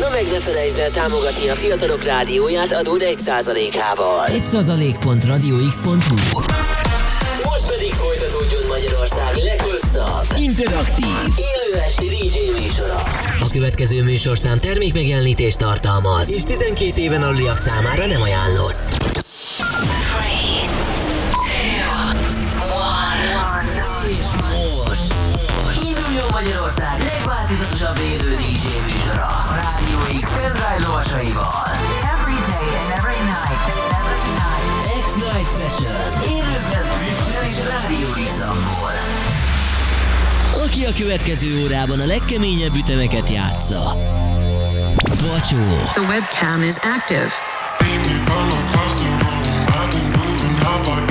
Na 0.00 0.08
meg 0.08 0.26
ne 0.30 0.40
felejtsd 0.40 0.78
el 0.78 0.90
támogatni 0.90 1.48
a 1.48 1.54
fiatalok 1.54 2.02
rádióját 2.02 2.72
adód 2.72 3.02
1%-ával. 3.04 4.26
1%.radiox.hu 4.28 6.14
Most 7.44 7.66
pedig 7.66 7.92
folytatódjon 7.92 8.62
Magyarország 8.68 9.36
leghosszabb, 9.36 10.26
interaktív, 10.38 11.16
élő 11.36 11.80
esti 11.80 12.06
DJ 12.06 12.60
műsora. 12.60 13.02
A 13.40 13.48
következő 13.52 14.02
műsorszám 14.02 14.58
termék 14.58 14.94
megjelenítést 14.94 15.58
tartalmaz, 15.58 16.34
és 16.34 16.42
12 16.42 17.00
éven 17.00 17.22
aluliak 17.22 17.58
számára 17.58 18.06
nem 18.06 18.22
ajánlott. 18.22 18.98
És 24.08 24.26
most 24.40 25.12
induljon 25.84 26.26
Magyarország 26.30 27.02
legváltozatosabb 27.02 27.98
élő 27.98 28.36
DJ 28.36 28.66
műsora 28.66 28.89
lovasaival. 31.10 31.52
Every 32.14 32.38
day 32.52 32.66
and 32.80 32.90
every 32.98 33.20
night. 33.34 33.60
Every 33.98 34.22
night. 34.38 34.66
X-Night 35.02 35.48
Session 35.58 35.96
élőben 36.28 36.84
Twitch-en 36.90 37.48
és 37.50 37.56
Rádió 37.68 38.08
x 38.24 38.40
Aki 40.64 40.84
a 40.84 40.92
következő 40.92 41.62
órában 41.62 42.00
a 42.00 42.04
legkeményebb 42.06 42.74
ütemeket 42.74 43.30
játsza. 43.30 43.80
Vacsó, 45.20 45.56
The 45.92 46.00
webcam 46.00 46.62
is 46.62 46.74
active. 46.76 47.28
Across 48.70 48.94
the 48.94 49.08
room, 49.08 49.42
the 50.84 51.09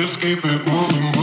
just 0.00 0.18
keep 0.18 0.38
it 0.38 0.66
moving, 0.66 1.04
moving. 1.04 1.19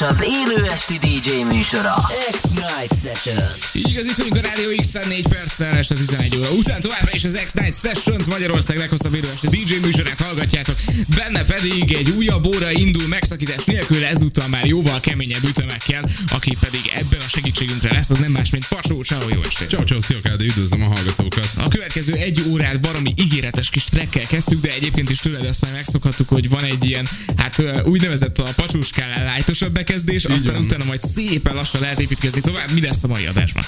Legváltozatosabb 0.00 0.22
élő 0.22 0.70
esti 0.70 0.98
DJ 0.98 1.42
műsora. 1.42 1.94
X-Night 2.32 2.94
Session. 3.02 3.48
Így 3.72 3.88
igaz, 3.88 4.06
itt 4.06 4.16
vagyunk 4.16 4.36
a 4.36 4.40
Rádió 4.40 4.68
x 4.80 4.92
4 4.92 5.28
perccel 5.28 5.76
este 5.76 5.94
11 5.94 6.36
óra 6.36 6.50
után. 6.50 6.80
Továbbra 6.80 7.10
is 7.12 7.24
az 7.24 7.40
X-Night 7.44 7.74
Session 7.74 8.20
Magyarország 8.28 8.78
leghosszabb 8.78 9.14
élő 9.14 9.28
este 9.34 9.48
DJ 9.48 9.74
műsorát 9.82 10.19
hallgatjátok. 10.40 11.06
Benne 11.16 11.44
pedig 11.44 11.92
egy 11.92 12.10
újabb 12.10 12.46
óra 12.46 12.70
indul 12.70 13.08
megszakítás 13.08 13.64
nélkül, 13.64 14.04
ezúttal 14.04 14.48
már 14.48 14.66
jóval 14.66 15.00
keményebb 15.00 15.42
ütemekkel, 15.48 16.04
aki 16.32 16.56
pedig 16.60 16.80
ebben 16.94 17.20
a 17.20 17.28
segítségünkre 17.28 17.92
lesz, 17.92 18.10
az 18.10 18.18
nem 18.18 18.30
más, 18.30 18.50
mint 18.50 18.68
Pacsó. 18.68 19.02
Ciao, 19.02 19.28
jó 19.28 19.40
estét! 19.42 19.68
Ciao, 19.68 19.84
ciao, 19.84 20.00
szia 20.00 20.20
Kádi, 20.20 20.46
üdvözlöm 20.46 20.82
a 20.82 20.86
hallgatókat. 20.86 21.48
A 21.56 21.68
következő 21.68 22.14
egy 22.14 22.44
órát 22.48 22.80
baromi 22.80 23.14
ígéretes 23.16 23.70
kis 23.70 23.84
trekkel 23.84 24.26
kezdtük, 24.26 24.60
de 24.60 24.72
egyébként 24.72 25.10
is 25.10 25.18
tőled 25.18 25.44
ezt 25.44 25.60
már 25.60 25.72
megszokhattuk, 25.72 26.28
hogy 26.28 26.48
van 26.48 26.64
egy 26.64 26.84
ilyen, 26.84 27.08
hát 27.36 27.62
úgynevezett 27.84 28.38
a 28.38 28.52
pacsúskál 28.56 29.24
lájtosabb 29.24 29.72
bekezdés, 29.72 30.24
aztán 30.24 30.54
van. 30.54 30.62
utána 30.62 30.84
majd 30.84 31.02
szépen 31.02 31.54
lassan 31.54 31.80
lehet 31.80 32.00
építkezni 32.00 32.40
tovább. 32.40 32.70
Mi 32.70 32.80
lesz 32.80 33.04
a 33.04 33.06
mai 33.06 33.26
adásban? 33.26 33.64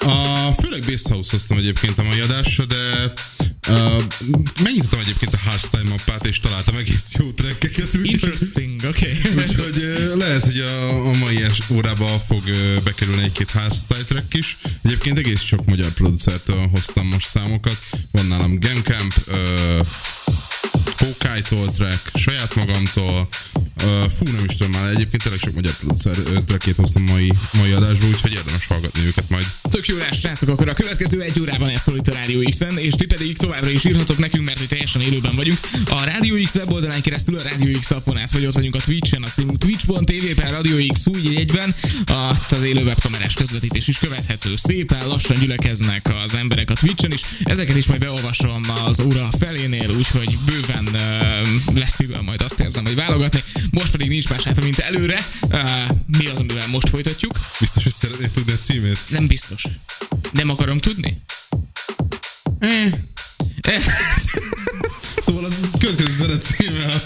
A, 0.00 0.52
főleg 0.62 0.84
Bass 0.86 1.02
House 1.08 1.30
hoztam 1.30 1.58
egyébként 1.58 1.98
a 1.98 2.02
mai 2.02 2.20
adásra, 2.20 2.64
de 2.64 3.12
uh, 3.68 4.02
megnyitottam 4.62 5.00
egyébként 5.00 5.34
a 5.34 5.38
Hardstyle 5.44 5.82
mappát, 5.82 6.26
és 6.26 6.38
találtam 6.40 6.76
egész 6.76 7.12
jó 7.18 7.30
trekkeket, 7.30 7.94
Interesting, 8.02 8.82
oké. 8.84 9.18
Okay. 9.18 9.42
úgyhogy 9.44 10.02
lehet, 10.16 10.42
hogy 10.44 10.58
a, 10.60 11.06
a 11.08 11.12
mai 11.16 11.44
órába 11.70 12.06
fog 12.06 12.42
bekerülni 12.84 13.22
egy-két 13.22 13.50
Hardstyle 13.50 14.04
track 14.08 14.34
is. 14.34 14.56
Egyébként 14.82 15.18
egész 15.18 15.42
sok 15.42 15.64
magyar 15.64 15.90
producertől 15.90 16.68
hoztam 16.72 17.06
most 17.06 17.28
számokat. 17.28 17.78
Van 18.10 18.26
nálam 18.26 18.58
Gamecamp, 18.60 19.14
uh, 19.28 19.86
Hawkeye-tól 21.00 21.70
track, 21.70 22.10
saját 22.14 22.54
magamtól, 22.54 23.28
uh, 23.54 24.10
fú, 24.16 24.24
nem 24.24 24.44
is 24.48 24.56
tudom 24.56 24.72
már, 24.72 24.90
egyébként 24.90 25.22
tényleg 25.22 25.40
sok 25.40 25.54
magyar 25.54 25.72
producer 25.72 26.14
trackét 26.46 26.76
hoztam 26.76 27.02
mai, 27.02 27.32
mai 27.52 27.72
adásba, 27.72 28.06
úgyhogy 28.06 28.32
érdemes 28.32 28.66
hallgatni 28.66 29.06
őket 29.06 29.28
majd. 29.28 29.46
Tök 29.62 29.86
jó 29.86 29.96
lesz, 29.96 30.18
srácok, 30.18 30.48
akkor 30.48 30.68
a 30.68 30.72
következő 30.72 31.20
egy 31.20 31.40
órában 31.40 31.68
ez 31.68 31.82
a 31.86 31.92
Rádió 32.12 32.42
X-en, 32.48 32.78
és 32.78 32.94
ti 32.94 33.06
pedig 33.06 33.36
továbbra 33.36 33.70
is 33.70 33.84
írhatok 33.84 34.18
nekünk, 34.18 34.44
mert 34.44 34.58
hogy 34.58 34.68
teljesen 34.68 35.00
élőben 35.00 35.36
vagyunk. 35.36 35.58
A 35.88 36.04
Rádió 36.04 36.34
X 36.42 36.54
weboldalán 36.54 37.02
keresztül 37.02 37.38
a 37.38 37.42
Rádió 37.42 37.78
X 37.78 37.90
appon 37.90 38.18
át, 38.18 38.30
vagy 38.30 38.46
ott 38.46 38.54
vagyunk 38.54 38.74
a 38.74 38.80
Twitch-en, 38.80 39.22
a 39.22 39.28
címünk 39.28 39.58
twitch.tv 39.58 40.40
per 40.42 40.50
Rádió 40.50 40.92
X 40.92 41.06
új 41.06 41.32
jegyben. 41.32 41.74
Ott 42.30 42.50
az 42.50 42.62
élő 42.62 42.84
webkamerás 42.84 43.34
közvetítés 43.34 43.88
is 43.88 43.98
követhető. 43.98 44.56
Szépen 44.56 45.06
lassan 45.06 45.36
gyülekeznek 45.38 46.12
az 46.24 46.34
emberek 46.34 46.70
a 46.70 46.74
Twitch-en 46.74 47.12
is. 47.12 47.20
Ezeket 47.44 47.76
is 47.76 47.86
majd 47.86 48.00
beolvasom 48.00 48.62
az 48.86 49.00
óra 49.00 49.28
felénél, 49.38 49.90
úgyhogy 49.90 50.38
bőven 50.44 50.88
lesz 51.74 51.96
miből 51.98 52.20
majd 52.22 52.42
azt 52.42 52.60
érzem, 52.60 52.84
hogy 52.84 52.94
válogatni. 52.94 53.42
Most 53.70 53.90
pedig 53.90 54.08
nincs 54.08 54.28
más 54.28 54.42
hátra, 54.42 54.64
mint 54.64 54.78
előre. 54.78 55.26
Mi 56.06 56.26
az, 56.26 56.38
amivel 56.40 56.66
most 56.68 56.88
folytatjuk? 56.88 57.32
Biztos, 57.60 57.82
hogy 57.82 57.92
szeretnéd 57.92 58.30
tudni 58.30 58.52
a 58.52 58.58
címét? 58.58 58.98
Nem 59.08 59.26
biztos. 59.26 59.64
Nem 60.32 60.50
akarom 60.50 60.78
tudni? 60.78 61.22
Eh. 62.58 62.92
Eh, 63.60 63.84
Szóval 65.20 65.44
az, 65.44 65.54
az 65.62 65.70
következő 65.78 66.10
zene 66.10 66.38
címe 66.38 66.84
a... 66.84 67.00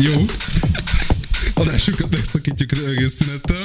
Jó. 0.00 0.26
Adásunkat 1.54 2.10
megszakítjuk 2.10 2.72
egész 2.72 3.12
szünettel. 3.12 3.64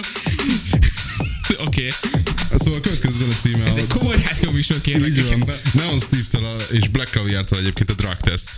Oké. 1.60 1.88
Okay. 1.88 2.37
Szóval 2.58 2.80
a 2.80 2.82
következő 2.82 3.18
zene 3.18 3.36
címe 3.36 3.66
Ez 3.66 3.76
a... 3.76 3.80
egy 3.80 3.88
komoly 3.88 4.16
rádióműsor 4.26 4.82
kérlek. 4.82 5.10
Így 5.10 5.30
van. 5.40 5.56
Neon 5.74 6.00
Steve-től 6.00 6.56
és 6.72 6.90
Black 6.90 7.10
Caviar-től 7.12 7.60
egyébként 7.60 7.90
a 7.90 7.94
Drug 7.94 8.16
Test. 8.16 8.50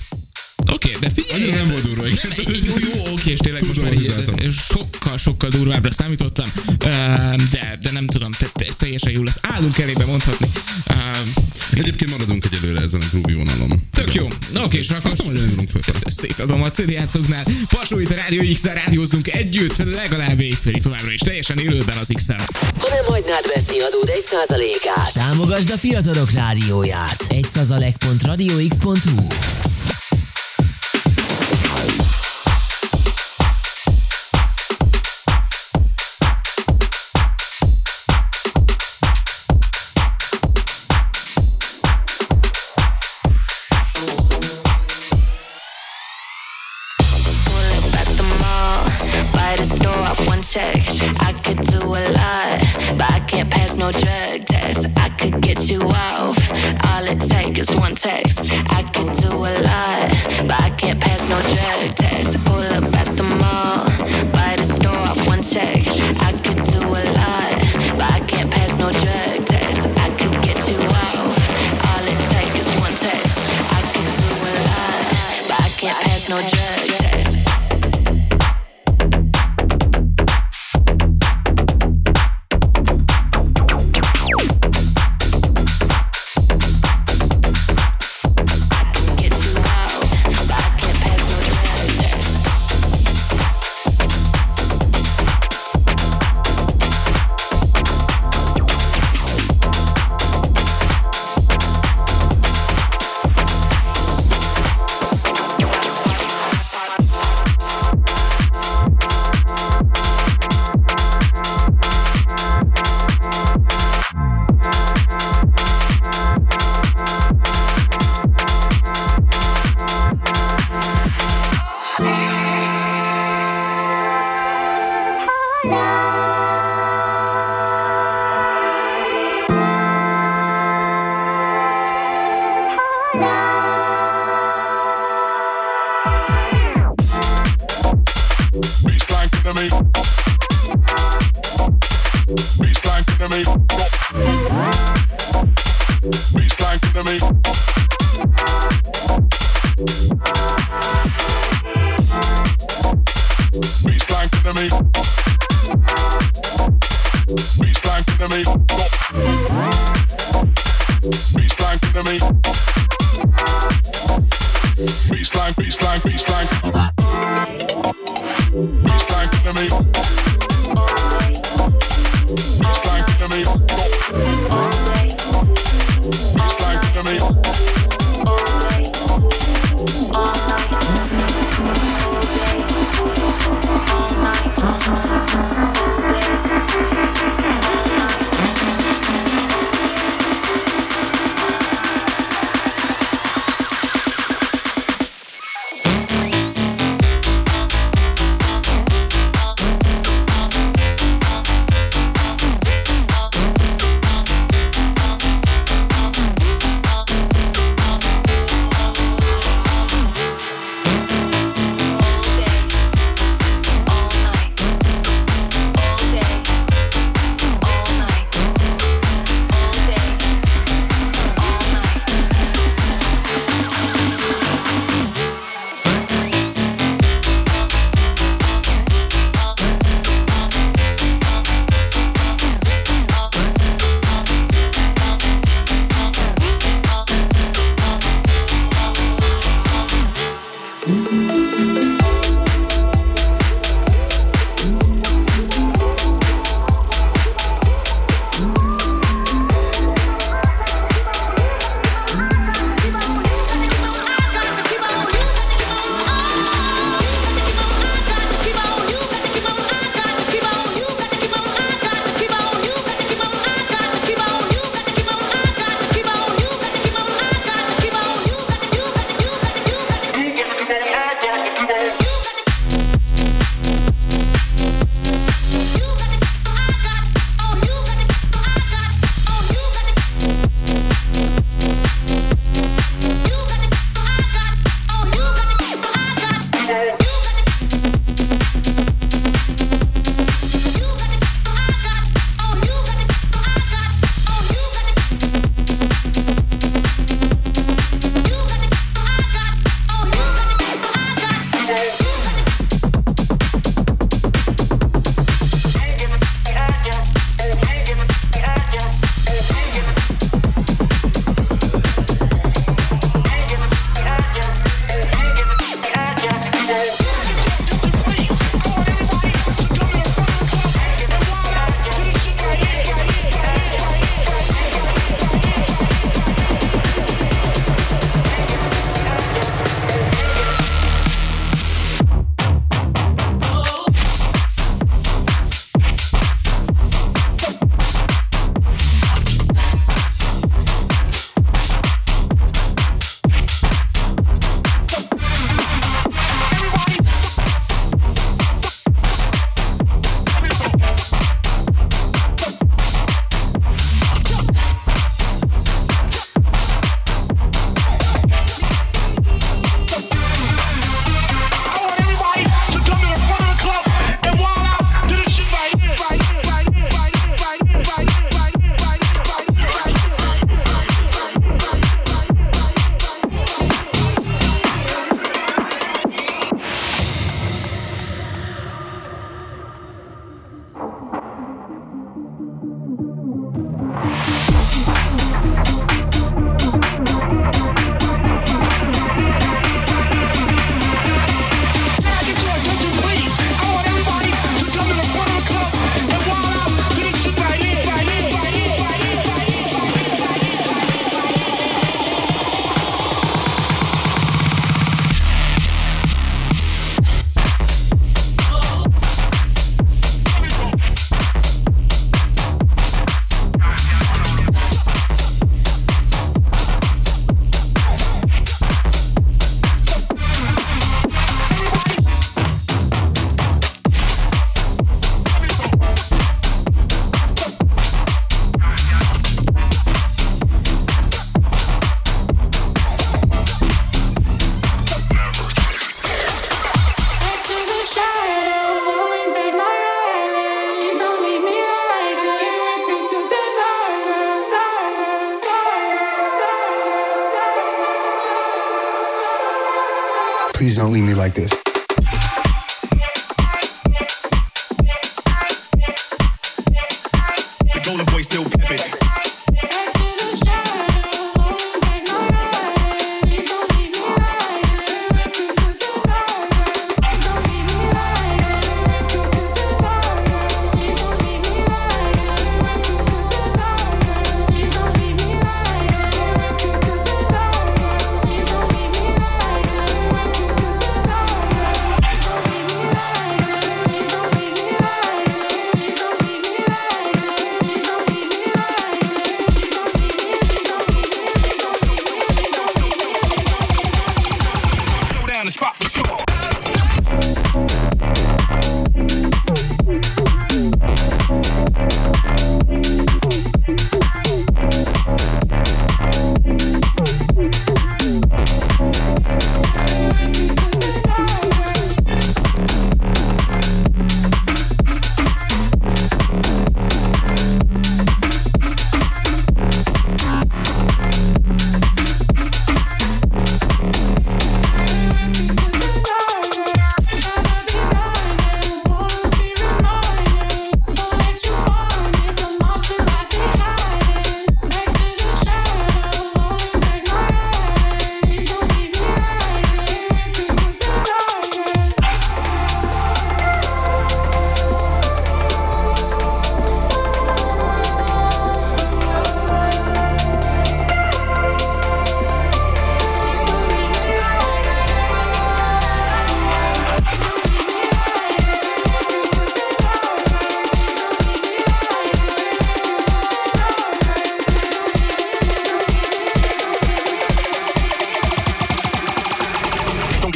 Oké, 0.62 0.74
okay, 0.74 0.96
de 1.00 1.10
figyelj! 1.10 1.42
Annyira 1.42 1.58
nem 1.58 1.68
volt 1.70 1.84
durva, 1.84 2.08
igen. 2.08 2.32
Nem, 2.36 2.56
jó, 2.66 2.74
jó, 2.94 3.12
oké, 3.12 3.32
és 3.32 3.40
tényleg 3.40 3.66
most 3.68 3.82
már 3.82 3.94
így, 3.94 3.98
Túldramatizáltam. 4.00 4.50
sokkal, 4.50 5.18
sokkal 5.18 5.50
durvábbra 5.50 5.92
számítottam, 5.92 6.52
Öm, 6.86 7.48
de, 7.52 7.80
de 7.82 7.92
nem 7.92 8.08
tudom, 8.08 8.32
te, 8.32 8.46
te, 8.54 8.66
ez 8.66 8.76
teljesen 8.76 9.12
jó 9.12 9.24
lesz. 9.24 9.38
Állunk 9.42 9.78
elébe 9.78 10.06
mondhatni. 10.06 10.48
Öm, 10.88 11.34
Egyébként 11.74 12.12
maradunk 12.12 12.46
egyelőre 12.52 12.82
ezen 12.82 13.02
a 13.02 13.06
groovy 13.12 13.34
vonalon. 13.34 13.82
Tök 13.92 14.14
jó. 14.14 14.28
Oké, 14.56 14.78
és 14.78 14.90
akkor 14.90 15.12
szétadom 16.06 16.62
a 16.62 16.70
CD 16.70 16.90
játszóknál. 16.90 17.46
Pasó 17.70 18.00
itt 18.00 18.10
a 18.12 18.16
Rádió 18.16 18.54
x 18.54 18.64
rádiózunk 18.64 19.28
együtt, 19.28 19.78
legalább 19.78 20.40
éjfélig 20.40 20.82
továbbra 20.82 21.12
is, 21.12 21.20
teljesen 21.20 21.58
élőben 21.58 21.98
az 21.98 22.10
x 22.14 22.28
Ha 22.28 22.90
nem 22.90 23.06
hagynád 23.06 23.52
veszni 23.54 23.80
adód 23.80 24.10
egy 24.10 24.22
százalékát. 24.22 25.14
Támogasd 25.14 25.70
a 25.70 25.78
fiatalok 25.78 26.32
rádióját. 26.32 27.26
Egy 27.28 27.48
szazalek.radiox.hu 27.48 29.28
no 53.92 54.00
drug 54.00 54.46
test. 54.46 54.88
I 54.98 55.10
could 55.10 55.42
get 55.42 55.70
you 55.70 55.80
off, 55.82 56.38
all 56.86 57.06
it 57.06 57.22
takes 57.22 57.60
is 57.60 57.76
one 57.78 57.96
text. 57.96 58.52
I 58.70 58.84
could 58.84 59.14
do 59.14 59.30
a 59.30 59.54
lot, 59.70 60.10
but 60.48 60.62
I 60.62 60.70
can't 60.78 61.00
pass 61.00 61.22
no 61.30 61.40
drug 61.42 61.96
test. 61.96 62.46
Pull 62.46 62.69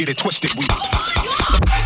get 0.04 0.10
it 0.10 0.18
twisted. 0.18 0.54
We 0.54 1.83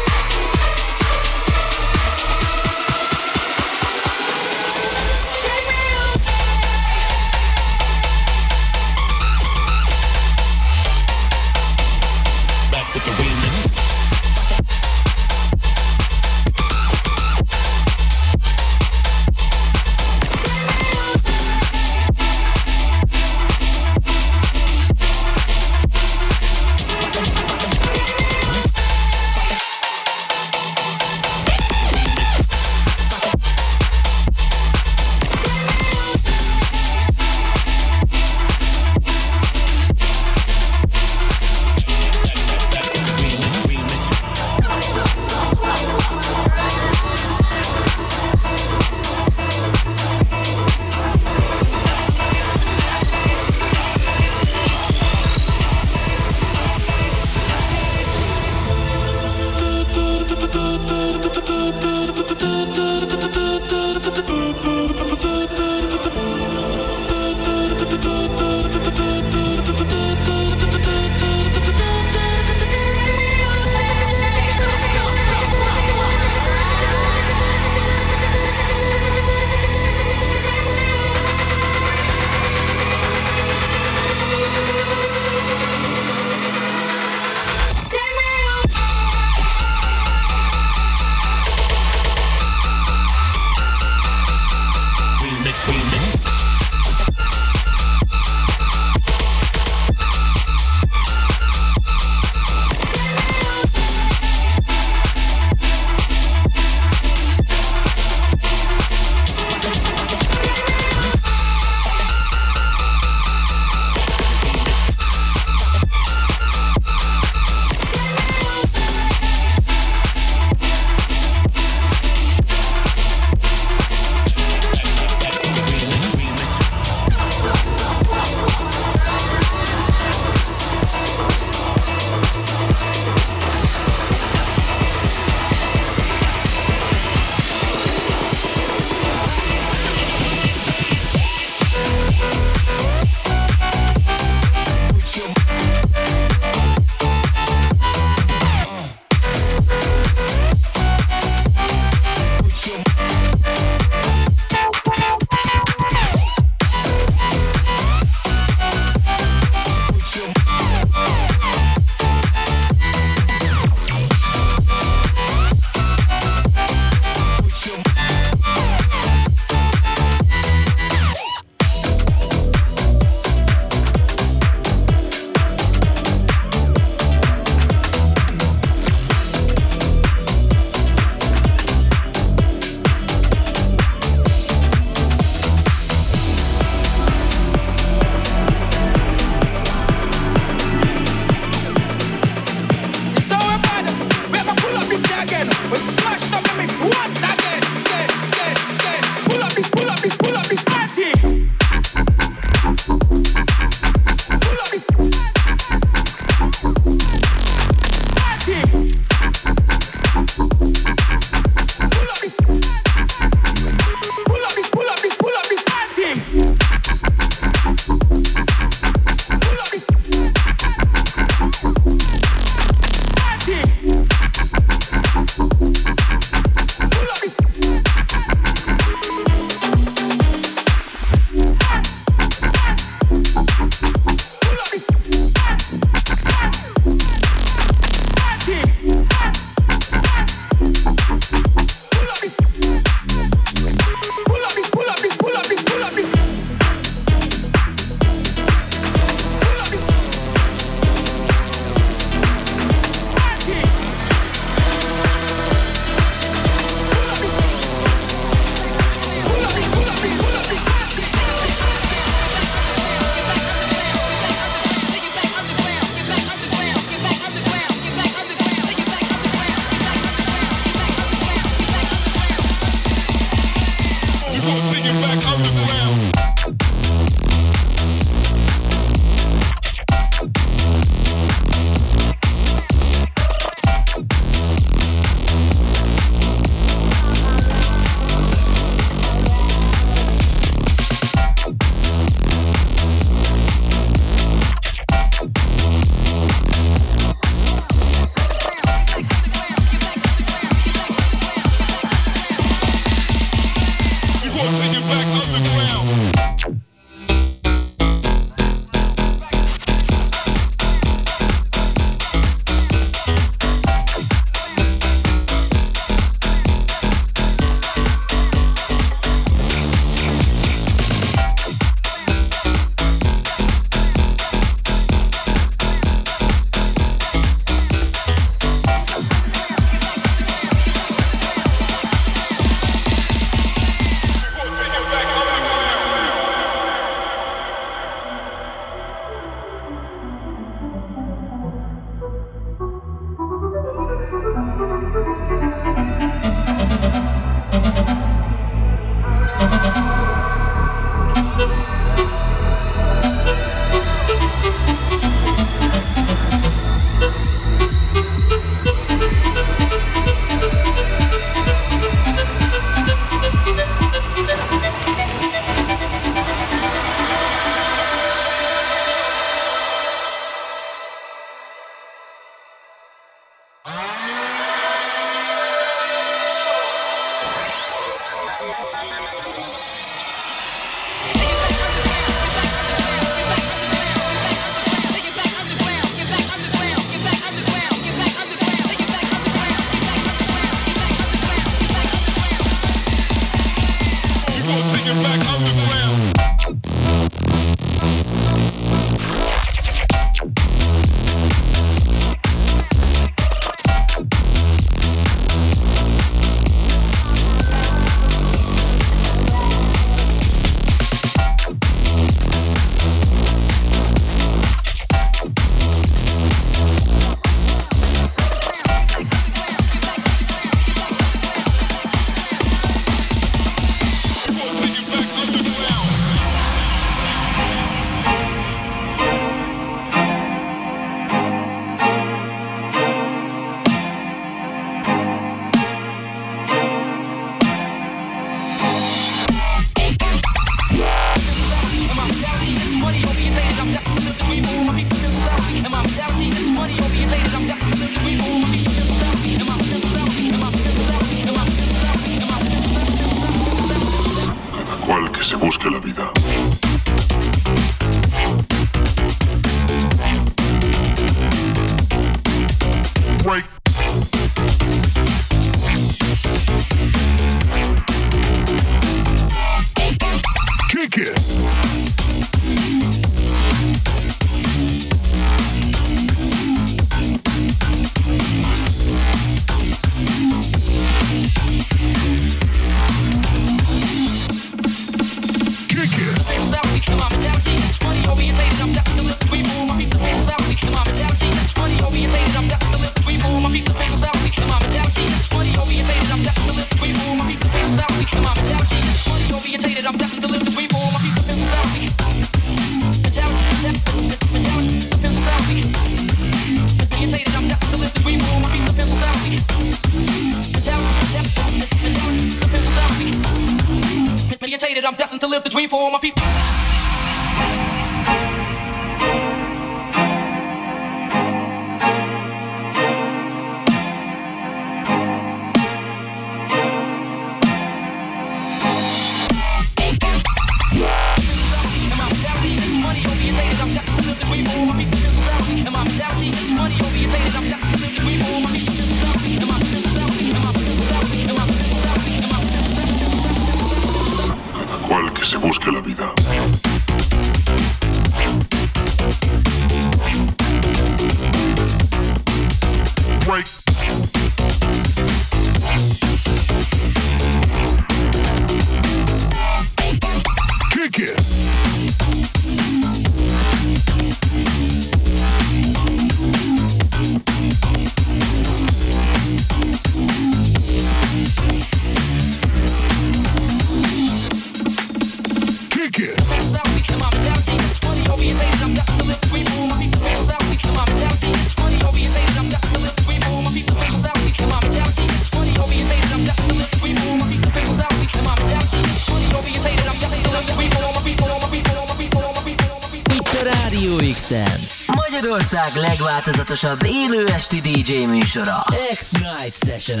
legváltozatosabb 596.16 596.80
élő 596.84 597.26
esti 597.26 597.60
DJ 597.60 598.04
műsora. 598.04 598.64
X-Night 598.98 599.56
Session. 599.66 600.00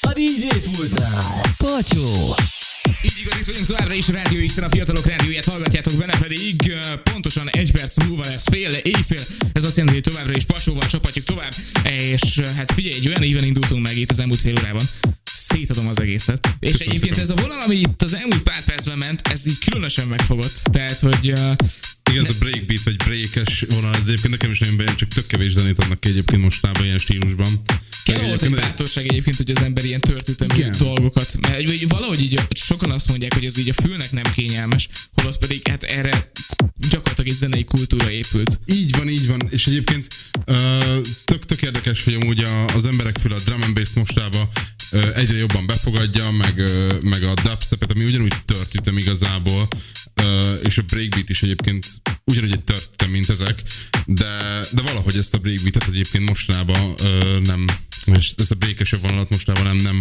A 0.00 0.12
DJ 0.12 0.58
pultnál. 0.70 1.40
Pacsó. 1.56 2.34
Így 3.02 3.18
igaz, 3.20 3.46
vagyunk 3.46 3.66
továbbra 3.66 3.94
is 3.94 4.08
a 4.08 4.12
Rádió 4.12 4.46
x 4.46 4.56
a 4.56 4.68
fiatalok 4.70 5.06
rádióját 5.06 5.44
hallgatjátok 5.44 5.92
benne 5.92 6.18
pedig 6.18 6.72
pontosan 7.02 7.48
egy 7.50 7.72
perc 7.72 7.96
múlva 7.96 8.24
lesz 8.24 8.44
fél 8.50 8.70
éjfél. 8.70 9.24
Ez 9.52 9.64
azt 9.64 9.76
jelenti, 9.76 10.00
hogy 10.00 10.12
továbbra 10.12 10.32
is 10.36 10.44
pasóval 10.44 10.86
csapatjuk 10.86 11.24
tovább. 11.24 11.54
És 11.82 12.42
hát 12.56 12.72
figyelj, 12.72 12.94
egy 12.94 13.06
olyan 13.08 13.22
éven 13.22 13.44
indultunk 13.44 13.86
meg 13.86 13.96
itt 13.96 14.10
az 14.10 14.18
elmúlt 14.20 14.40
fél 14.40 14.58
órában. 14.58 14.84
Szétadom 15.34 15.88
az 15.88 16.00
egészet. 16.00 16.48
És 16.60 16.70
Köszönöm 16.70 16.94
egyébként 16.94 17.16
szépen. 17.16 17.30
ez 17.30 17.38
a 17.38 17.46
vonal, 17.46 17.60
ami 17.60 17.74
itt 17.74 18.02
az 18.02 18.14
elmúlt 18.14 18.42
pár 18.42 18.64
percben 18.64 18.98
ment, 18.98 19.28
ez 19.28 19.46
így 19.46 19.58
különösen 19.58 20.08
megfogott. 20.08 20.60
Tehát, 20.72 21.00
hogy 21.00 21.30
uh, 21.30 21.52
Igen, 22.10 22.24
ez 22.24 22.30
a 22.30 22.38
breakbeat 22.38 22.82
vagy 22.82 22.96
breakes 22.96 23.64
vonal, 23.68 23.94
ez 23.94 24.06
egyébként 24.06 24.30
nekem 24.30 24.50
is 24.50 24.58
nagyon 24.58 24.76
bejön, 24.76 24.96
csak 24.96 25.08
tök 25.08 25.26
kevés 25.26 25.52
zenét 25.52 25.78
adnak 25.78 26.00
ki 26.00 26.08
egyébként 26.08 26.42
mostában 26.42 26.84
ilyen 26.84 26.98
stílusban. 26.98 27.48
Kell 28.04 28.16
ahhoz 28.16 28.42
egy 28.42 28.48
egyébként- 28.48 28.60
bátorság 28.60 29.04
egyébként, 29.08 29.36
hogy 29.36 29.50
az 29.50 29.62
ember 29.62 29.84
ilyen 29.84 30.00
Igen. 30.54 30.74
dolgokat, 30.78 31.36
mert 31.40 31.68
vagy 31.68 31.88
valahogy 31.88 32.20
így 32.22 32.40
sokan 32.54 32.90
azt 32.90 33.08
mondják, 33.08 33.34
hogy 33.34 33.44
ez 33.44 33.56
így 33.58 33.68
a 33.68 33.82
fülnek 33.82 34.12
nem 34.12 34.32
kényelmes, 34.34 34.88
holott 35.12 35.38
pedig 35.38 35.68
hát 35.68 35.82
erre 35.82 36.30
gyakorlatilag 36.90 37.30
egy 37.30 37.36
zenei 37.36 37.64
kultúra 37.64 38.10
épült. 38.10 38.60
Így 38.66 38.96
van, 38.96 39.08
így 39.08 39.26
van, 39.26 39.48
és 39.50 39.66
egyébként 39.66 40.08
uh, 40.46 40.56
tök, 41.24 41.44
tök 41.44 41.62
érdekes, 41.62 42.04
hogy 42.04 42.14
amúgy 42.14 42.40
a, 42.40 42.64
az 42.66 42.86
emberek 42.86 43.18
füle 43.18 43.34
a 43.34 43.38
drum 43.44 43.62
and 43.62 43.74
bass 43.74 43.88
mostában 43.94 44.42
uh, 44.42 44.48
egyre 44.90 45.36
jobban 45.36 45.66
befogadja, 45.66 46.30
meg, 46.30 46.62
meg 47.02 47.22
a 47.22 47.34
dubstepet, 47.42 47.90
ami 47.90 48.04
ugyanúgy 48.04 48.34
tört 48.44 48.74
ütem 48.74 48.96
igazából, 48.96 49.68
és 50.62 50.78
a 50.78 50.82
breakbeat 50.82 51.30
is 51.30 51.42
egyébként 51.42 51.86
ugyanúgy 52.24 52.52
egy 52.52 52.64
tört 52.64 52.88
ütem, 52.92 53.10
mint 53.10 53.30
ezek, 53.30 53.62
de, 54.06 54.60
de 54.72 54.82
valahogy 54.82 55.16
ezt 55.16 55.34
a 55.34 55.38
breakbeatet 55.38 55.88
egyébként 55.88 56.28
mostanában 56.28 56.94
nem, 57.44 57.66
és 58.04 58.32
ezt 58.36 58.50
a 58.50 58.54
békesebb 58.54 59.00
vonalat 59.00 59.30
mostában 59.30 59.64
nem, 59.64 59.76
nem 59.76 60.00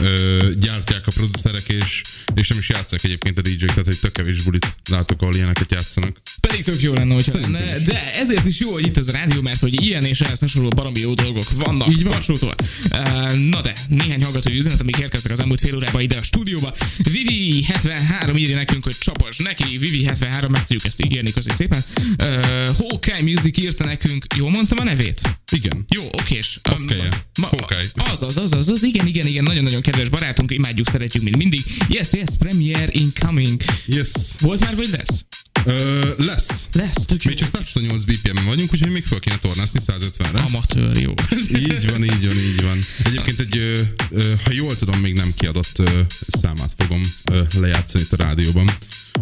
ö, 0.00 0.50
gyártják 0.60 1.06
a 1.06 1.10
producerek, 1.14 1.68
és, 1.68 2.02
és 2.34 2.48
nem 2.48 2.58
is 2.58 2.68
játszák 2.68 3.04
egyébként 3.04 3.38
a 3.38 3.40
DJ-k, 3.40 3.66
tehát 3.66 3.84
hogy 3.84 3.98
tök 4.00 4.12
kevés 4.12 4.42
bulit 4.42 4.74
látok, 4.90 5.22
ahol 5.22 5.34
ilyeneket 5.34 5.72
játszanak. 5.72 6.16
Pedig 6.40 6.64
tök 6.64 6.82
jó 6.82 6.94
lenne, 6.94 7.14
hogyha 7.14 7.30
Szerintem 7.30 7.52
lenne, 7.52 7.78
de 7.78 8.14
ezért 8.14 8.46
is 8.46 8.60
jó, 8.60 8.72
hogy 8.72 8.86
itt 8.86 8.96
az 8.96 9.10
rádió, 9.10 9.40
mert 9.40 9.60
hogy 9.60 9.82
ilyen 9.82 10.04
és 10.04 10.20
ehhez 10.20 10.38
hasonló 10.38 10.68
baromi 10.68 11.00
jó 11.00 11.14
dolgok 11.14 11.50
vannak. 11.50 11.90
Így 11.90 12.02
van. 12.02 12.12
Pacsótól. 12.12 12.54
Uh, 12.90 13.48
na 13.48 13.60
de, 13.60 13.72
néhány 13.88 14.22
hallgatói 14.22 14.56
üzenet, 14.56 14.80
amik 14.80 14.96
érkeztek 14.96 15.32
az 15.32 15.40
elmúlt 15.40 15.60
fél 15.60 15.76
órában 15.76 16.00
ide 16.00 16.16
a 16.16 16.22
stúdióba. 16.22 16.74
Vivi 17.12 17.64
73 17.64 18.36
írja 18.36 18.56
nekünk, 18.56 18.84
hogy 18.84 18.98
csapas 18.98 19.36
neki, 19.36 19.78
Vivi 19.78 20.04
73, 20.04 20.50
meg 20.50 20.60
tudjuk 20.60 20.84
ezt 20.84 21.04
ígérni, 21.04 21.30
köszi 21.30 21.50
szépen. 21.52 21.84
Uh, 22.22 22.76
Hawkeye 22.76 23.22
Music 23.22 23.58
írta 23.58 23.84
nekünk, 23.84 24.24
jól 24.36 24.50
mondtam 24.50 24.78
a 24.78 24.84
nevét? 24.84 25.20
Igen. 25.52 25.84
Jó, 25.88 26.04
okés. 26.04 26.60
Hawkeye. 26.62 27.08
Hawkeye. 27.42 27.84
Az, 28.12 28.22
az, 28.22 28.36
az, 28.36 28.52
az, 28.52 28.68
az, 28.68 28.82
igen, 28.82 29.06
igen, 29.06 29.26
igen, 29.26 29.42
nagyon-nagyon 29.42 29.80
kedves 29.90 30.08
barátunk, 30.08 30.50
imádjuk, 30.50 30.88
szeretjük, 30.88 31.22
mint 31.22 31.36
mindig. 31.36 31.64
Yes, 31.88 32.12
yes, 32.12 32.28
premiere 32.38 32.88
incoming. 32.92 33.62
Yes. 33.86 34.10
Volt 34.40 34.60
már, 34.60 34.76
vagy 34.76 34.88
lesz? 34.88 35.24
Ö, 35.64 36.08
lesz. 36.18 36.68
Lesz, 36.72 37.04
tök 37.06 37.22
jó. 37.22 37.30
Még 37.30 37.38
csak 37.38 37.48
128 37.48 38.04
BPM-en 38.04 38.44
vagyunk, 38.44 38.72
úgyhogy 38.72 38.92
még 38.92 39.04
fel 39.04 39.18
kéne 39.18 39.38
tornászni 39.38 39.80
150-re. 39.86 40.38
Amatőr, 40.38 40.96
jó. 40.96 41.12
Így 41.58 41.90
van, 41.90 42.04
így 42.04 42.26
van, 42.26 42.36
így 42.36 42.62
van. 42.62 42.78
Egyébként 43.04 43.40
egy, 43.40 43.56
ö, 43.56 43.80
ö, 44.10 44.32
ha 44.44 44.52
jól 44.52 44.76
tudom, 44.76 45.00
még 45.00 45.14
nem 45.14 45.32
kiadott 45.36 45.78
ö, 45.78 46.00
számát 46.26 46.74
fogom 46.76 47.02
ö, 47.32 47.42
lejátszani 47.60 48.04
itt 48.04 48.12
a 48.12 48.16
rádióban. 48.16 48.70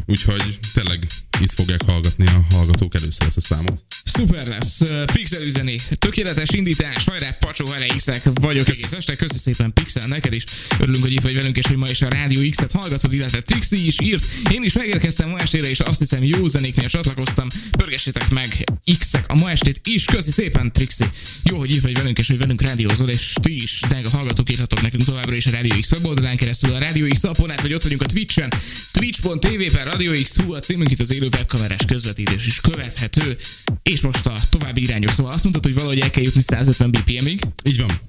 Úgyhogy 0.07 0.59
tényleg 0.75 1.07
itt 1.41 1.53
fogják 1.53 1.83
hallgatni 1.83 2.27
a 2.27 2.47
hallgatók 2.51 2.95
először 2.95 3.27
ezt 3.27 3.37
a 3.37 3.41
számot. 3.41 3.83
Szuper 4.17 4.47
lesz. 4.47 4.81
Pixel 5.13 5.43
üzeni. 5.43 5.77
Tökéletes 5.99 6.51
indítás. 6.51 7.05
Hajrá, 7.05 7.37
pacsó, 7.41 7.67
hele 7.67 7.87
X-ek 7.87 8.23
vagyok 8.35 8.69
egész 8.69 8.93
este. 8.93 9.17
Köszi 9.17 9.39
szépen 9.39 9.73
Pixel 9.73 10.07
neked 10.07 10.33
is. 10.33 10.45
Örülünk, 10.79 11.03
hogy 11.03 11.13
itt 11.13 11.21
vagy 11.21 11.35
velünk, 11.35 11.57
és 11.57 11.67
hogy 11.67 11.77
ma 11.77 11.89
is 11.89 12.03
a 12.03 12.09
Rádió 12.09 12.51
X-et 12.51 12.73
hallgatod, 12.73 13.13
illetve 13.13 13.41
Trixie 13.41 13.87
is 13.87 14.01
írt. 14.03 14.25
Én 14.53 14.63
is 14.63 14.73
megérkeztem 14.73 15.29
ma 15.29 15.39
estére, 15.39 15.71
és 15.71 15.81
azt 15.81 15.99
hiszem 15.99 16.25
jó 16.25 16.49
zenéknél 16.49 16.89
csatlakoztam. 16.89 17.49
Pörgessétek 17.71 18.29
meg 18.31 18.65
X-ek 18.99 19.25
a 19.29 19.35
ma 19.35 19.51
estét 19.51 19.81
is. 19.85 20.05
Köszi 20.05 20.31
szépen, 20.31 20.73
Trixie. 20.73 21.11
Jó, 21.43 21.59
hogy 21.59 21.75
itt 21.75 21.83
vagy 21.83 21.97
velünk, 21.97 22.19
és 22.19 22.27
hogy 22.27 22.39
velünk 22.39 22.61
rádiózol, 22.61 23.09
és 23.09 23.33
ti 23.43 23.63
is, 23.63 23.81
de 23.89 24.03
a 24.05 24.11
hallgatók 24.11 24.51
írhatok 24.51 24.83
nekünk 24.83 25.05
továbbra 25.05 25.35
is 25.35 25.47
a 25.47 25.51
Rádió 25.51 25.77
X 25.81 25.91
weboldalán 25.91 26.37
keresztül, 26.37 26.75
a 26.75 26.79
Rádió 26.79 27.07
X 27.09 27.25
appon 27.25 27.51
át, 27.51 27.63
vagy 27.63 27.75
ott 27.75 27.83
vagyunk 27.83 28.03
a 28.03 28.07
Twitch-en. 28.07 28.53
Twitch.tv 28.93 29.73
per 29.73 29.87
Radio 29.87 30.13
X 30.23 30.37
hú 30.37 30.55
a 30.55 30.61
címünk 30.61 30.91
itt 30.91 31.01
az 31.01 31.13
élő 31.13 31.29
webkamerás 31.33 31.85
közvetítés 31.87 32.47
is 32.47 32.61
követhető. 32.61 33.37
És 33.83 34.01
most 34.07 34.27
a 34.27 34.35
további 34.51 34.83
irányok. 34.83 35.11
Szóval 35.11 35.33
azt 35.33 35.43
mondtad, 35.43 35.65
hogy 35.65 35.75
valahogy 35.75 35.99
el 35.99 36.11
kell 36.11 36.23
jutni 36.23 36.41
150 36.41 36.91
BPM-ig. 36.91 37.41
Így 37.63 37.79
van. 37.79 38.01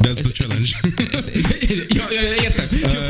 De 0.00 0.08
ez, 0.08 0.18
a 0.18 0.28
challenge. 0.28 0.68
Ez- 1.12 1.30
ja, 1.88 2.04
ja, 2.10 2.22
ja, 2.22 2.42
értem. 2.42 2.66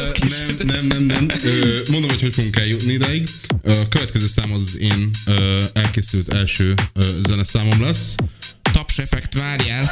Oké. 0.09 0.65
nem, 0.65 0.87
nem, 0.87 0.87
nem, 0.87 1.03
nem. 1.27 1.39
Ö, 1.45 1.81
mondom, 1.91 2.11
hogy 2.11 2.21
hogy 2.21 2.35
fogunk 2.35 2.57
eljutni 2.57 2.93
ideig. 2.93 3.29
A 3.65 3.89
következő 3.89 4.27
szám 4.27 4.53
az 4.53 4.79
én 4.79 5.11
ö, 5.27 5.65
elkészült 5.73 6.33
első 6.33 6.75
ö, 6.93 7.03
zeneszámom 7.27 7.83
lesz. 7.83 8.15
Taps 8.73 8.99
effekt, 8.99 9.35
várjál. 9.35 9.91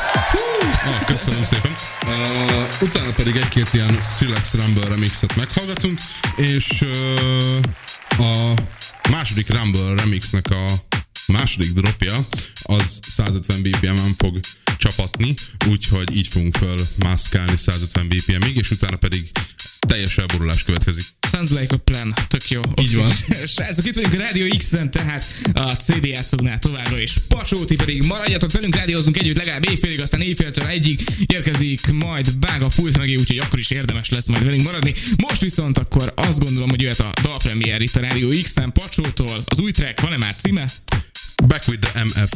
Ah, 0.85 1.05
köszönöm 1.07 1.45
szépen. 1.45 1.75
Uh, 2.03 2.83
utána 2.83 3.13
pedig 3.13 3.37
egy-két 3.37 3.69
ilyen 3.73 3.99
Skrillex 4.03 4.55
Rumble 4.55 4.89
remixet 4.89 5.37
meghallgatunk, 5.37 5.99
és 6.37 6.81
uh, 6.81 8.27
a 8.27 8.55
második 9.11 9.49
Rumble 9.49 9.95
remixnek 9.95 10.51
a 10.51 10.67
második 11.29 11.73
dropja 11.73 12.27
az 12.63 13.01
150 13.09 13.63
BPM-en 13.63 14.15
fog 14.19 14.41
csapatni, 14.77 15.35
úgyhogy 15.69 16.17
így 16.17 16.27
fogunk 16.27 16.57
föl 16.57 16.79
mászkálni 16.97 17.57
150 17.57 18.09
BPM-ig, 18.09 18.57
és 18.57 18.71
utána 18.71 18.97
pedig 18.97 19.31
teljes 19.87 20.19
elborulás 20.19 20.63
következik. 20.63 21.05
Sounds 21.31 21.51
like 21.51 21.75
a 21.75 21.77
plan. 21.77 22.15
Tök 22.29 22.51
jó. 22.51 22.61
Így 22.81 22.95
van. 22.95 23.13
Srácok, 23.55 23.87
itt 23.87 23.95
vagyunk 23.95 24.15
a 24.15 24.17
Rádió 24.17 24.57
X-en, 24.57 24.91
tehát 24.91 25.25
a 25.53 25.71
CD 25.71 26.05
játszóknál 26.05 26.59
továbbra 26.59 27.01
is. 27.01 27.15
Pacsóti 27.29 27.77
pedig 27.77 28.03
maradjatok 28.03 28.53
velünk, 28.53 28.77
rádiózunk 28.77 29.17
együtt 29.17 29.37
legalább 29.37 29.69
éjfélig, 29.69 30.01
aztán 30.01 30.21
éjféltől 30.21 30.67
egyig 30.67 31.01
érkezik 31.27 31.93
majd 31.93 32.39
Bága 32.39 32.69
Pulsz 32.75 32.97
megé, 32.97 33.15
úgyhogy 33.15 33.39
akkor 33.39 33.59
is 33.59 33.71
érdemes 33.71 34.11
lesz 34.11 34.27
majd 34.27 34.45
velünk 34.45 34.63
maradni. 34.63 34.95
Most 35.17 35.41
viszont 35.41 35.79
akkor 35.79 36.13
azt 36.17 36.45
gondolom, 36.45 36.69
hogy 36.69 36.81
jöhet 36.81 37.01
a 37.01 37.13
dalpremier 37.23 37.83
itt 37.83 37.97
a 37.97 38.01
Rádió 38.01 38.31
X-en, 38.43 38.73
Pacsótól. 38.73 39.45
Az 39.45 39.59
új 39.59 39.71
track, 39.71 40.01
van-e 40.01 40.17
már 40.17 40.35
címe? 40.37 40.69
Back 41.47 41.69
with 41.69 41.81
the 41.81 42.05
MF. 42.05 42.31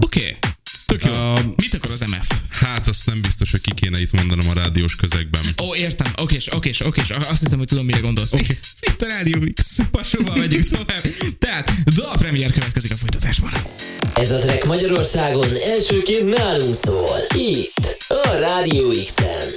Oké. 0.00 0.20
Okay. 0.20 0.57
Tök 0.88 1.04
jó. 1.04 1.10
A- 1.12 1.40
Mit 1.56 1.74
akar 1.74 1.90
az 1.90 2.00
MF? 2.00 2.28
Hát 2.50 2.88
azt 2.88 3.06
nem 3.06 3.20
biztos, 3.20 3.50
hogy 3.50 3.60
ki 3.60 3.74
kéne 3.74 4.00
itt 4.00 4.12
mondanom 4.12 4.48
a 4.48 4.52
rádiós 4.52 4.96
közegben. 4.96 5.42
Ó, 5.62 5.74
értem, 5.74 6.12
okés, 6.16 6.52
okés, 6.52 6.80
okés, 6.80 7.10
azt 7.10 7.40
hiszem, 7.40 7.58
hogy 7.58 7.66
tudom, 7.66 7.84
mire 7.84 7.98
gondolsz. 7.98 8.32
Okay. 8.32 8.58
Itt 8.90 9.02
a 9.02 9.06
Rádió 9.06 9.38
X, 9.54 9.78
pasóval 9.90 10.36
megyünk 10.36 10.64
tovább. 10.64 11.02
Tehát, 11.44 11.70
dalpremiér 11.84 12.52
következik 12.52 12.92
a 12.92 12.96
folytatásban. 12.96 13.50
Ez 14.14 14.30
a 14.30 14.38
track 14.38 14.64
Magyarországon 14.64 15.48
elsőként 15.66 16.36
nálunk 16.36 16.74
szól. 16.74 17.16
Itt, 17.34 17.96
a 18.08 18.28
Rádió 18.38 18.88
X-en. 19.04 19.48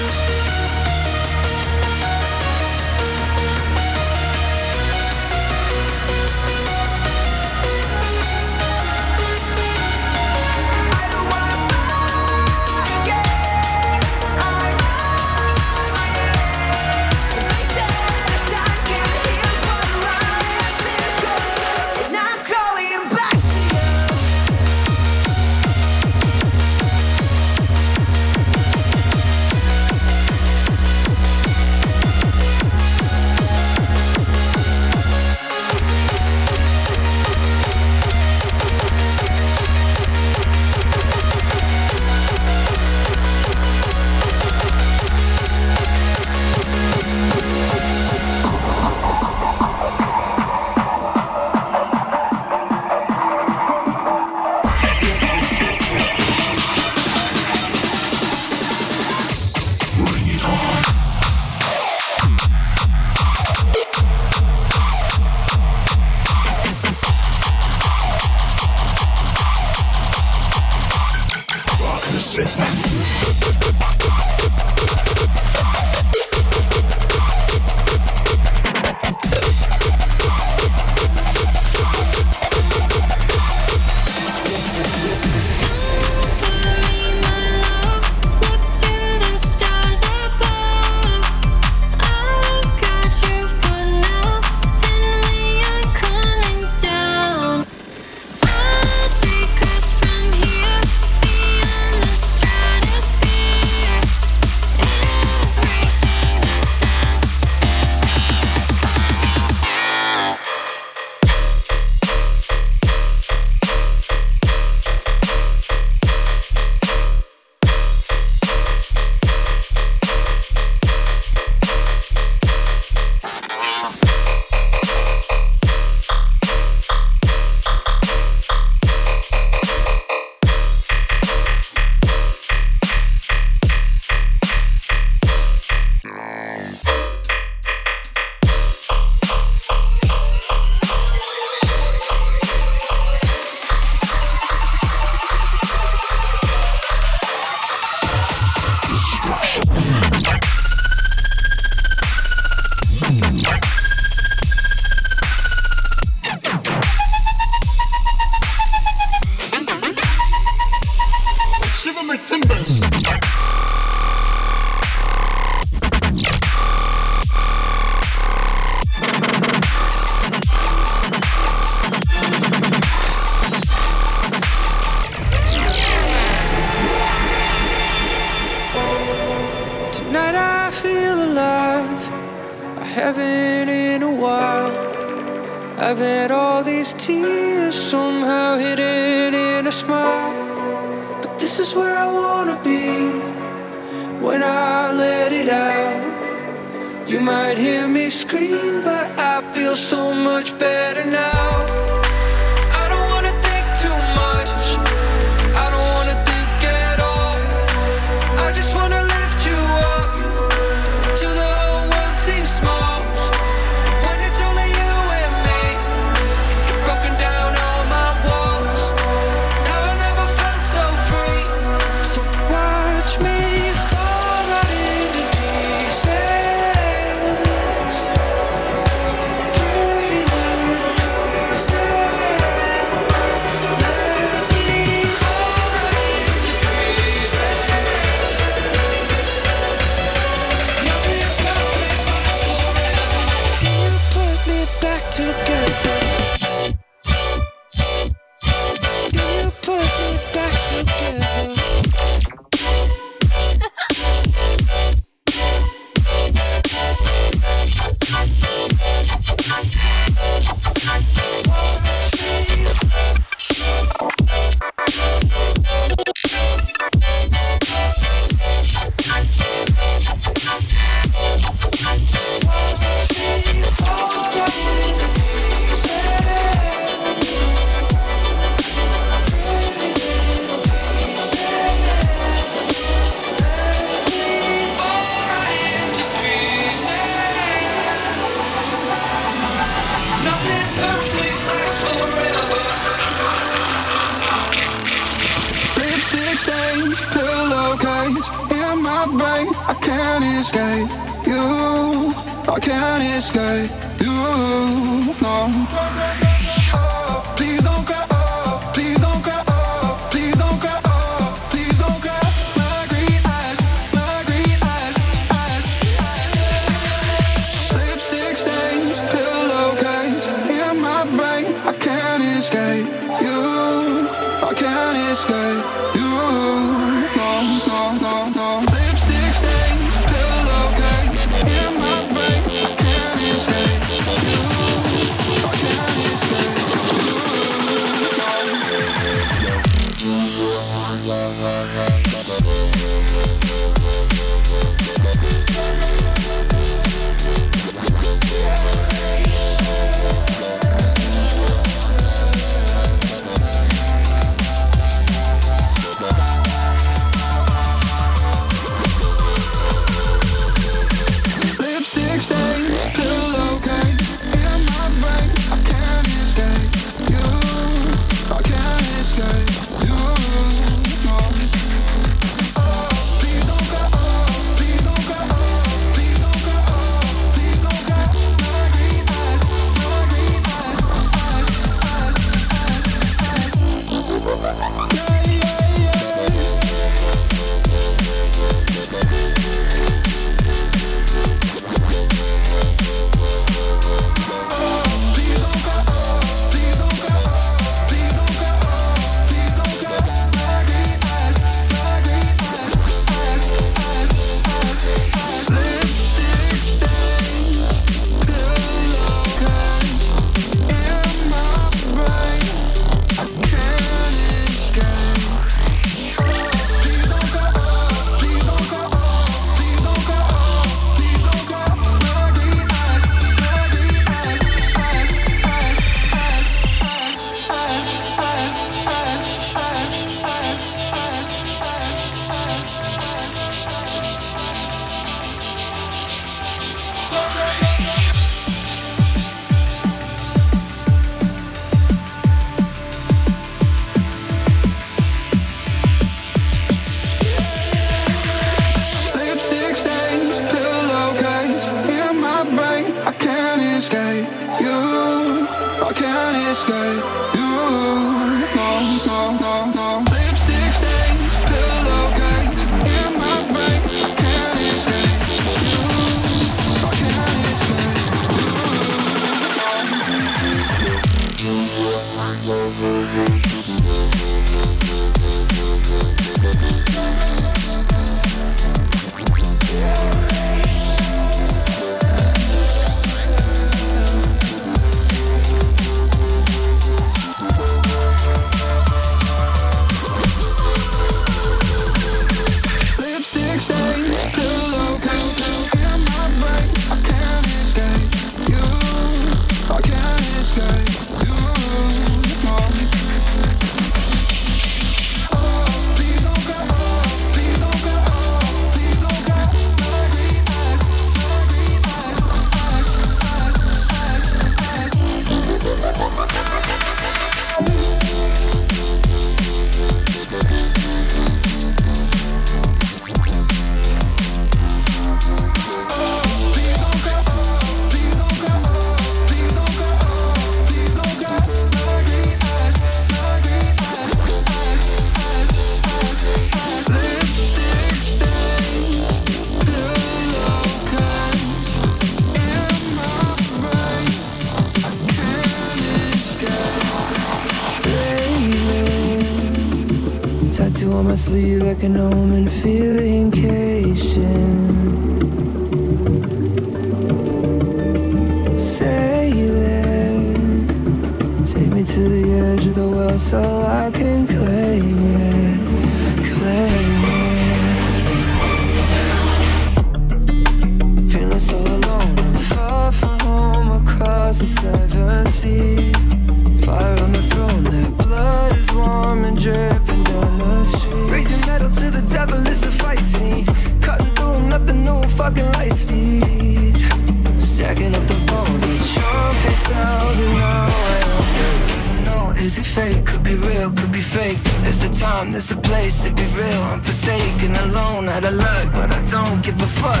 Forsaken, 597.46 597.70
alone, 597.70 598.08
out 598.08 598.24
of 598.24 598.34
luck, 598.34 598.72
but 598.72 598.90
I 598.90 599.00
don't 599.10 599.42
give 599.42 599.60
a 599.60 599.66
fuck. 599.66 600.00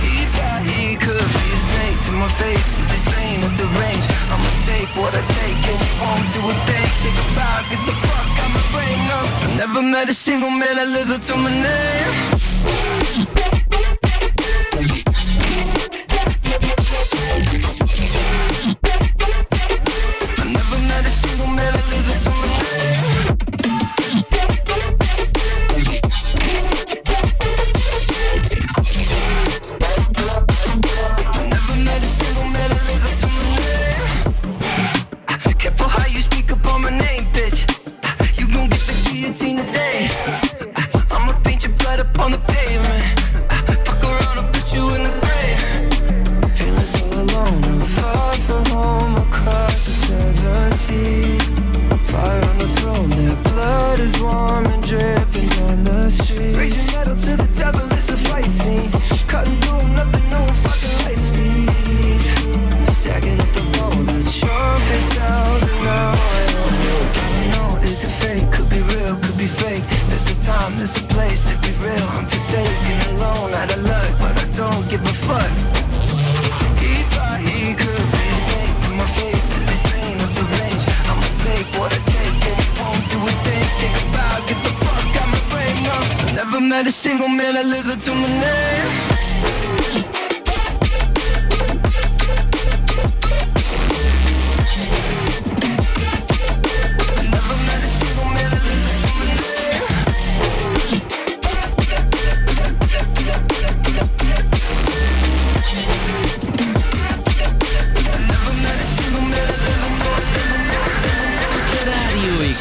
He 0.00 0.24
thought 0.34 0.62
he 0.62 0.96
could 0.96 1.18
be 1.18 1.52
a 1.52 1.56
snake 1.56 2.00
to 2.06 2.12
my 2.12 2.28
face. 2.28 2.78
Is 2.80 2.90
he 2.90 2.96
saying 3.10 3.42
at 3.42 3.56
the 3.56 3.66
range? 3.80 4.04
I'ma 4.30 4.50
take 4.66 4.94
what 4.96 5.14
I 5.14 5.22
take 5.38 5.68
and 5.70 5.80
we 5.80 5.88
won't 6.00 6.32
do 6.32 6.40
a 6.40 6.42
thing. 6.68 6.90
Take 7.02 7.18
a 7.18 7.20
bow, 7.34 7.62
get 7.70 7.80
the 7.86 7.92
fuck 7.92 8.38
out 8.42 8.50
my 8.54 8.60
frame. 8.72 9.00
No, 9.10 9.18
I 9.44 9.46
never 9.56 9.82
met 9.82 10.08
a 10.08 10.14
single 10.14 10.50
man 10.50 10.76
that 10.76 10.88
lives 10.88 11.10
up 11.10 11.20
to 11.22 11.36
my 11.36 11.50
name. 11.50 13.53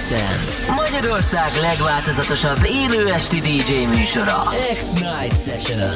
X-en. 0.04 0.40
Magyarország 0.76 1.52
legváltozatosabb 1.62 2.66
élő 2.66 3.12
esti 3.12 3.40
DJ 3.40 3.86
műsora. 3.96 4.44
X-Night 4.74 5.44
Session. 5.46 5.92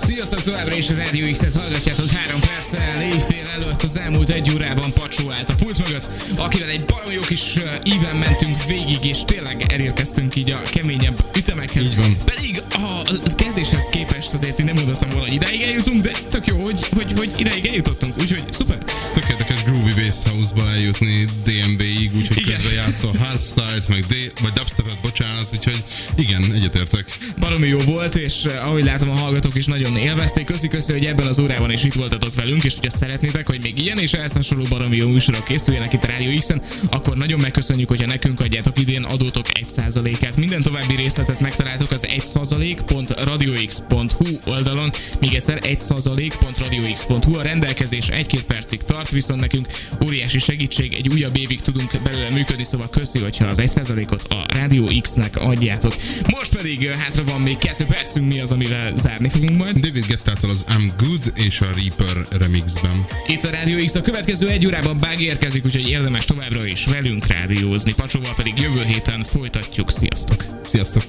Sziasztok, 0.00 0.42
továbbra 0.42 0.74
is 0.74 0.88
a 0.88 0.94
Radio 0.94 1.32
X-et 1.32 1.54
hallgatjátok 1.54 2.10
3 2.10 2.40
perccel 2.40 3.02
éjfél 3.02 3.46
előtt 3.54 3.82
az 3.82 3.98
elmúlt 3.98 4.30
egy 4.30 4.50
órában 4.54 4.92
Pacsó 4.92 5.30
állt 5.30 5.48
a 5.48 5.54
pult 5.54 5.78
mögött, 5.78 6.08
akivel 6.36 6.68
egy 6.68 6.84
baromi 6.84 7.14
jó 7.14 7.20
kis 7.20 7.54
íven 7.82 8.16
mentünk 8.16 8.64
végig, 8.64 9.04
és 9.04 9.18
tényleg 9.24 9.72
elérkeztünk 9.72 10.36
így 10.36 10.50
a 10.50 10.62
keményebb 10.62 11.24
ütemekhez. 11.36 11.86
Így 11.86 11.96
van. 11.96 12.16
Pedig 12.24 12.62
a 12.72 13.02
kezdéshez 13.36 13.84
képest 13.84 14.32
azért 14.32 14.58
én 14.58 14.64
nem 14.64 14.74
mondottam 14.74 15.08
volna, 15.08 15.24
hogy 15.24 15.34
ideig 15.34 15.62
eljutunk, 15.62 16.00
de 16.00 16.10
tök 16.28 16.46
jó, 16.46 16.62
hogy, 16.64 16.88
hogy, 16.94 17.12
hogy 17.16 17.30
ideig 17.36 17.66
eljutottunk, 17.66 18.14
úgyhogy 18.18 18.42
szuper. 18.50 18.78
Tökéletes 19.12 19.64
groovy 19.64 19.92
bass 20.18 20.32
house-ba 20.32 20.70
eljutni 20.70 21.24
DMB-ig, 21.44 22.10
úgyhogy 22.16 22.36
Igen. 22.36 22.54
közben 22.54 22.72
játszol 22.72 23.16
hardstyle-t, 23.22 23.88
meg 23.88 24.00
D- 24.00 24.40
vagy 24.40 24.52
dubstepet, 24.52 24.96
bocsánat, 25.02 25.48
úgyhogy 25.52 25.84
igen, 26.16 26.52
egyetértek. 26.52 27.18
Baromi 27.38 27.66
jó 27.66 27.78
volt, 27.78 28.16
és 28.16 28.44
uh, 28.44 28.66
ahogy 28.66 28.84
látom 28.84 29.10
a 29.10 29.14
hallgatók 29.14 29.54
is 29.54 29.66
nagyon 29.66 29.96
élvezték. 29.96 30.44
Köszi, 30.44 30.68
köszi, 30.68 30.92
hogy 30.92 31.04
ebben 31.04 31.26
az 31.26 31.38
órában 31.38 31.70
is 31.70 31.84
itt 31.84 31.94
voltatok 31.94 32.34
velünk, 32.34 32.64
és 32.64 32.74
hogyha 32.74 32.90
szeretnétek, 32.90 33.46
hogy 33.46 33.60
még 33.62 33.78
ilyen 33.78 33.98
és 33.98 34.12
ehhez 34.12 34.32
hasonló 34.32 34.64
baromi 34.68 34.96
jó 34.96 35.08
műsorok 35.08 35.44
készüljenek 35.44 35.92
itt 35.92 36.02
a 36.02 36.06
Rádió 36.06 36.38
X-en, 36.38 36.62
akkor 36.90 37.16
nagyon 37.16 37.40
megköszönjük, 37.40 37.88
hogyha 37.88 38.06
nekünk 38.06 38.40
adjátok 38.40 38.78
idén 38.78 39.02
adótok 39.02 39.46
1%-át. 39.60 40.36
Minden 40.36 40.62
további 40.62 40.94
részletet 40.94 41.40
megtaláltok 41.40 41.90
az 41.90 42.06
1%.radiox.hu 42.10 44.38
oldalon. 44.44 44.90
Még 45.20 45.34
egyszer 45.34 45.58
1%.radiox.hu 45.62 47.34
a 47.34 47.42
rendelkezés 47.42 48.08
1-2 48.10 48.40
percig 48.46 48.82
tart, 48.82 49.10
viszont 49.10 49.40
nekünk 49.40 49.66
óriási 50.08 50.38
segítség, 50.38 50.92
egy 50.92 51.08
újabb 51.08 51.36
évig 51.36 51.60
tudunk 51.60 52.02
belőle 52.02 52.28
működni, 52.30 52.64
szóval 52.64 52.88
köszi, 52.90 53.18
hogyha 53.18 53.46
az 53.46 53.58
1%-ot 53.62 54.26
a 54.28 54.44
Rádió 54.54 54.90
X-nek 55.00 55.36
adjátok. 55.40 55.94
Most 56.36 56.56
pedig 56.56 56.90
hátra 56.90 57.24
van 57.24 57.40
még 57.40 57.56
2 57.56 57.84
percünk, 57.84 58.28
mi 58.28 58.40
az, 58.40 58.52
amivel 58.52 58.92
zárni 58.96 59.28
fogunk 59.28 59.58
majd. 59.58 59.78
David 59.78 60.06
Gettától 60.06 60.50
az 60.50 60.64
I'm 60.68 60.90
Good 60.98 61.32
és 61.34 61.60
a 61.60 61.66
Reaper 61.76 62.26
remixben. 62.38 63.06
Itt 63.26 63.44
a 63.44 63.50
Rádió 63.50 63.84
X 63.84 63.94
a 63.94 64.00
következő 64.00 64.48
egy 64.48 64.66
órában 64.66 64.98
Bug 64.98 65.20
érkezik, 65.20 65.64
úgyhogy 65.64 65.88
érdemes 65.88 66.24
továbbra 66.24 66.66
is 66.66 66.84
velünk 66.84 67.26
rádiózni. 67.26 67.94
Pacsóval 67.94 68.34
pedig 68.36 68.58
jövő 68.58 68.84
héten 68.84 69.22
folytatjuk. 69.22 69.90
Sziasztok! 69.90 70.44
Sziasztok! 70.64 71.02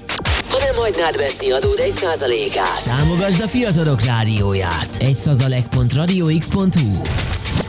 Ha 0.48 0.58
nem 0.58 0.74
hagynád 0.74 1.16
veszni 1.16 1.50
adód 1.50 1.78
egy 1.78 1.92
százalékát. 1.92 2.82
Támogasd 2.84 3.40
a 3.40 3.48
fiatalok 3.48 4.04
rádióját. 4.04 4.96
1%.radiox.hu 5.00 6.90
I'm 6.90 7.59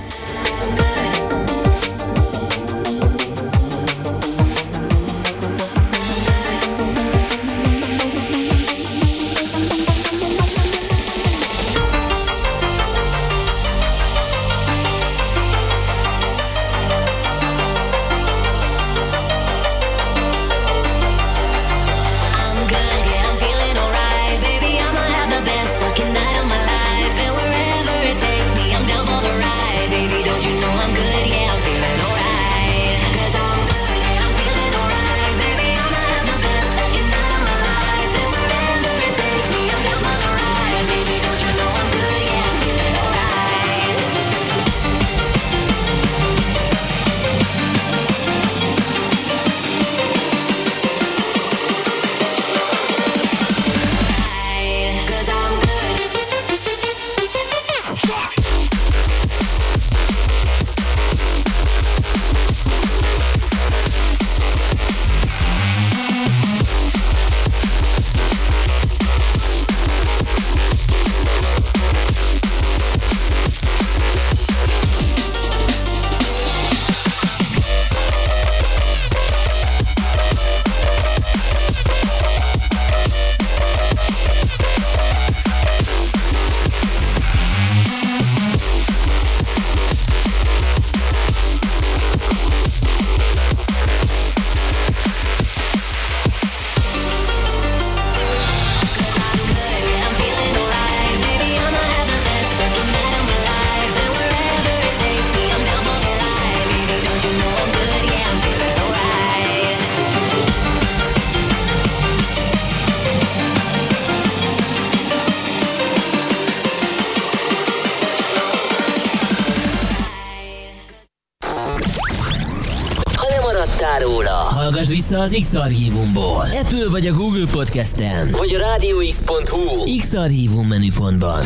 az 125.22 125.38
X-Archívumból. 125.40 126.46
Apple 126.62 126.90
vagy 126.90 127.08
a 127.08 127.14
Google 127.14 127.46
Podcasten. 127.52 128.28
Vagy 128.32 128.54
a 128.54 128.58
rádióx.hu 128.58 129.98
X-Archívum 129.98 130.68
menüpontban. 130.68 131.44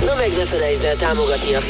Na 0.00 0.14
meg 0.14 0.30
ne 0.36 0.44
felejtsd 0.44 0.84
el 0.84 0.96
támogatni 0.96 1.54
a 1.54 1.60